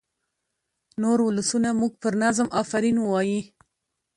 نور 1.01 1.17
ولسونه 1.27 1.69
مو 1.79 1.87
پر 2.01 2.13
نظم 2.23 2.47
آفرین 2.61 2.95
ووايي. 2.99 3.39